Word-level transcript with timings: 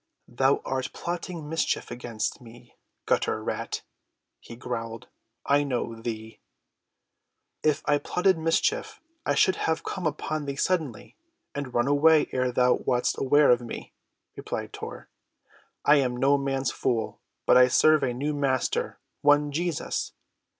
"Thou 0.27 0.63
art 0.65 0.93
plotting 0.93 1.47
mischief 1.47 1.91
against 1.91 2.41
me, 2.41 2.75
gutter 3.05 3.43
rat," 3.43 3.83
he 4.39 4.55
growled, 4.55 5.07
"I 5.45 5.61
know 5.63 5.93
thee." 5.93 6.39
"If 7.61 7.83
I 7.85 7.99
plotted 7.99 8.35
mischief 8.35 8.99
I 9.27 9.35
should 9.35 9.57
have 9.57 9.83
come 9.83 10.07
upon 10.07 10.45
thee 10.45 10.55
suddenly, 10.55 11.17
and 11.53 11.75
run 11.75 11.85
away 11.85 12.27
ere 12.31 12.51
thou 12.51 12.81
wast 12.83 13.19
aware 13.19 13.51
of 13.51 13.61
me," 13.61 13.93
replied 14.35 14.73
Tor. 14.73 15.07
"I 15.85 15.97
am 15.97 16.17
no 16.17 16.35
man's 16.35 16.71
fool, 16.71 17.21
but 17.45 17.55
I 17.55 17.67
serve 17.67 18.01
a 18.01 18.11
new 18.11 18.33
Master, 18.33 18.97
one 19.21 19.51
Jesus. 19.51 20.13